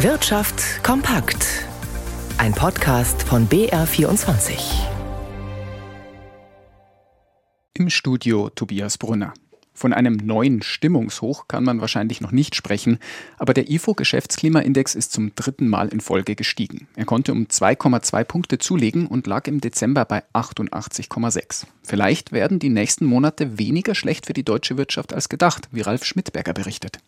[0.00, 1.64] Wirtschaft kompakt.
[2.36, 4.58] Ein Podcast von BR24.
[7.72, 9.32] Im Studio Tobias Brunner.
[9.72, 12.98] Von einem neuen Stimmungshoch kann man wahrscheinlich noch nicht sprechen,
[13.38, 16.88] aber der IFO-Geschäftsklimaindex ist zum dritten Mal in Folge gestiegen.
[16.94, 21.64] Er konnte um 2,2 Punkte zulegen und lag im Dezember bei 88,6.
[21.82, 26.04] Vielleicht werden die nächsten Monate weniger schlecht für die deutsche Wirtschaft als gedacht, wie Ralf
[26.04, 26.98] Schmidberger berichtet.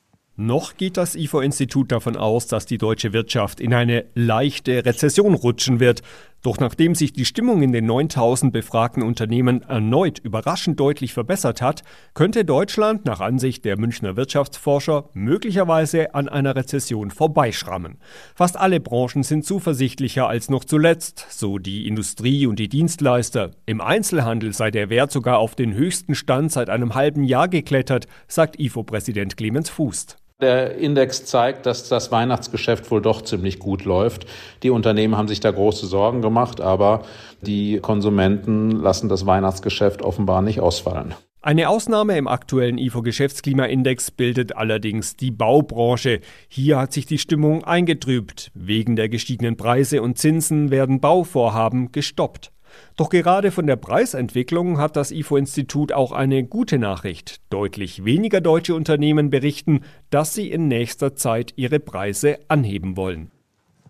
[0.40, 5.80] Noch geht das IFO-Institut davon aus, dass die deutsche Wirtschaft in eine leichte Rezession rutschen
[5.80, 6.02] wird.
[6.42, 11.82] Doch nachdem sich die Stimmung in den 9000 befragten Unternehmen erneut überraschend deutlich verbessert hat,
[12.14, 17.98] könnte Deutschland nach Ansicht der Münchner Wirtschaftsforscher möglicherweise an einer Rezession vorbeischrammen.
[18.36, 23.50] Fast alle Branchen sind zuversichtlicher als noch zuletzt, so die Industrie und die Dienstleister.
[23.66, 28.06] Im Einzelhandel sei der Wert sogar auf den höchsten Stand seit einem halben Jahr geklettert,
[28.28, 30.16] sagt IFO-Präsident Clemens Fußt.
[30.40, 34.24] Der Index zeigt, dass das Weihnachtsgeschäft wohl doch ziemlich gut läuft.
[34.62, 37.02] Die Unternehmen haben sich da große Sorgen gemacht, aber
[37.40, 41.14] die Konsumenten lassen das Weihnachtsgeschäft offenbar nicht ausfallen.
[41.42, 46.20] Eine Ausnahme im aktuellen IFO-Geschäftsklimaindex bildet allerdings die Baubranche.
[46.48, 48.52] Hier hat sich die Stimmung eingetrübt.
[48.54, 52.52] Wegen der gestiegenen Preise und Zinsen werden Bauvorhaben gestoppt.
[52.96, 57.40] Doch gerade von der Preisentwicklung hat das IFO-Institut auch eine gute Nachricht.
[57.50, 63.30] Deutlich weniger deutsche Unternehmen berichten, dass sie in nächster Zeit ihre Preise anheben wollen.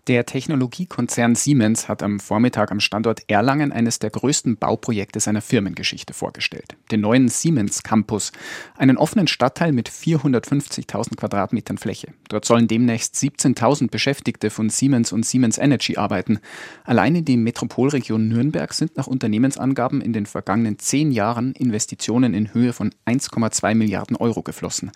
[0.09, 6.15] Der Technologiekonzern Siemens hat am Vormittag am Standort Erlangen eines der größten Bauprojekte seiner Firmengeschichte
[6.15, 6.75] vorgestellt.
[6.89, 8.31] Den neuen Siemens Campus,
[8.75, 12.11] einen offenen Stadtteil mit 450.000 Quadratmetern Fläche.
[12.27, 16.39] Dort sollen demnächst 17.000 Beschäftigte von Siemens und Siemens Energy arbeiten.
[16.85, 22.73] Alleine die Metropolregion Nürnberg sind nach Unternehmensangaben in den vergangenen zehn Jahren Investitionen in Höhe
[22.73, 24.89] von 1,2 Milliarden Euro geflossen.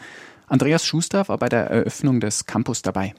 [0.47, 3.13] Andreas Schuster war bei der Eröffnung des Campus dabei.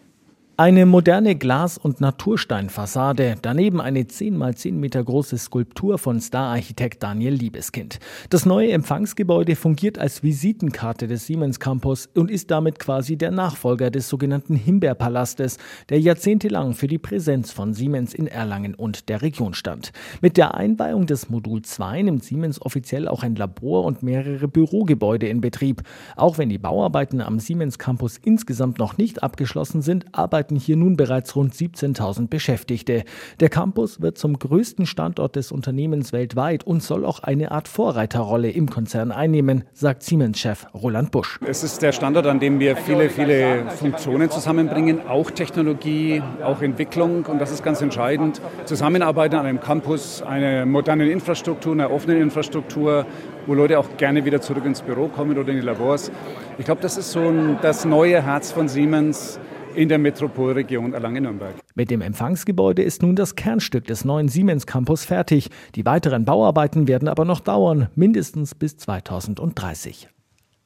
[0.56, 7.02] Eine moderne Glas- und Natursteinfassade, daneben eine 10 mal 10 Meter große Skulptur von Stararchitekt
[7.02, 7.98] Daniel Liebeskind.
[8.30, 13.90] Das neue Empfangsgebäude fungiert als Visitenkarte des Siemens Campus und ist damit quasi der Nachfolger
[13.90, 15.58] des sogenannten Himbeerpalastes,
[15.88, 19.90] der jahrzehntelang für die Präsenz von Siemens in Erlangen und der Region stand.
[20.20, 25.26] Mit der Einweihung des Modul 2 nimmt Siemens offiziell auch ein Labor und mehrere Bürogebäude
[25.26, 25.82] in Betrieb.
[26.14, 30.76] Auch wenn die Bauarbeiten am Siemens Campus insgesamt noch nicht abgeschlossen sind, arbeiten arbeiten hier
[30.76, 33.04] nun bereits rund 17.000 Beschäftigte.
[33.40, 38.50] Der Campus wird zum größten Standort des Unternehmens weltweit und soll auch eine Art Vorreiterrolle
[38.50, 41.40] im Konzern einnehmen, sagt Siemens-Chef Roland Busch.
[41.46, 47.24] Es ist der Standort, an dem wir viele, viele Funktionen zusammenbringen, auch Technologie, auch Entwicklung
[47.24, 48.42] und das ist ganz entscheidend.
[48.66, 53.06] Zusammenarbeiten an einem Campus, einer modernen Infrastruktur, einer offenen Infrastruktur,
[53.46, 56.12] wo Leute auch gerne wieder zurück ins Büro kommen oder in die Labors.
[56.58, 59.40] Ich glaube, das ist so ein, das neue Herz von Siemens
[59.76, 61.54] in der Metropolregion Erlangen-Nürnberg.
[61.74, 65.50] Mit dem Empfangsgebäude ist nun das Kernstück des neuen Siemens Campus fertig.
[65.74, 70.08] Die weiteren Bauarbeiten werden aber noch dauern, mindestens bis 2030.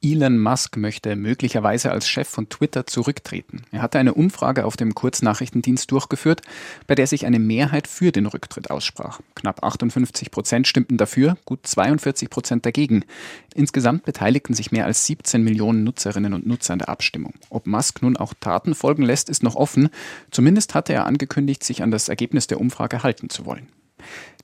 [0.01, 3.63] Elon Musk möchte möglicherweise als Chef von Twitter zurücktreten.
[3.71, 6.41] Er hatte eine Umfrage auf dem Kurznachrichtendienst durchgeführt,
[6.87, 9.19] bei der sich eine Mehrheit für den Rücktritt aussprach.
[9.35, 13.03] Knapp 58 Prozent stimmten dafür, gut 42 Prozent dagegen.
[13.53, 17.33] Insgesamt beteiligten sich mehr als 17 Millionen Nutzerinnen und Nutzer an der Abstimmung.
[17.49, 19.89] Ob Musk nun auch Taten folgen lässt, ist noch offen.
[20.31, 23.67] Zumindest hatte er angekündigt, sich an das Ergebnis der Umfrage halten zu wollen.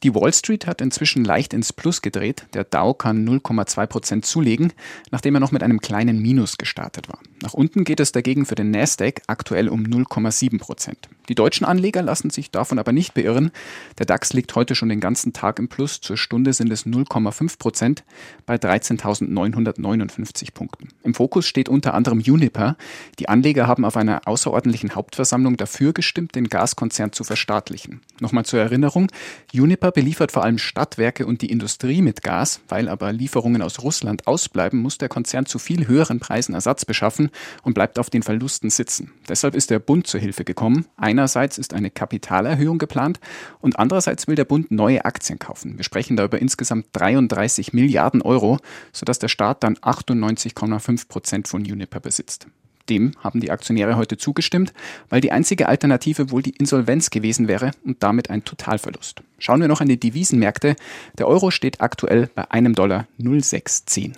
[0.04, 2.46] Die Wall Street hat inzwischen leicht ins Plus gedreht.
[2.54, 4.74] Der Dow kann 0,2 Prozent zulegen,
[5.10, 7.20] nachdem er noch mit einem kleinen Minus gestartet war.
[7.42, 11.10] Nach unten geht es dagegen für den Nasdaq aktuell um 0,7 Prozent.
[11.28, 13.52] Die deutschen Anleger lassen sich davon aber nicht beirren.
[13.98, 16.02] Der DAX liegt heute schon den ganzen Tag im Plus.
[16.02, 18.04] Zur Stunde sind es 0,5 Prozent
[18.46, 20.90] bei 13.959 Punkten.
[21.04, 22.78] Im Fokus steht unter anderem Uniper.
[23.18, 28.02] Die Anleger haben auf einer außerordentlichen Hauptversammlung dafür gestimmt, den Gaskonzern zu verstaatlichen.
[28.20, 29.08] Nochmal zur Erinnerung,
[29.54, 32.62] Uniper beliefert vor allem Stadtwerke und die Industrie mit Gas.
[32.68, 37.30] Weil aber Lieferungen aus Russland ausbleiben, muss der Konzern zu viel höheren Preisen Ersatz beschaffen
[37.64, 39.12] und bleibt auf den Verlusten sitzen.
[39.30, 40.86] Deshalb ist der Bund zur Hilfe gekommen.
[40.98, 43.20] Einerseits ist eine Kapitalerhöhung geplant
[43.62, 45.78] und andererseits will der Bund neue Aktien kaufen.
[45.78, 48.60] Wir sprechen da über insgesamt 33 Milliarden Euro,
[48.92, 52.48] sodass der Staat dann 98,5 Prozent von Uniper besitzt.
[52.90, 54.74] Dem haben die Aktionäre heute zugestimmt,
[55.10, 59.22] weil die einzige Alternative wohl die Insolvenz gewesen wäre und damit ein Totalverlust.
[59.40, 60.76] Schauen wir noch an die Devisenmärkte.
[61.18, 64.18] Der Euro steht aktuell bei einem Dollar 0,610.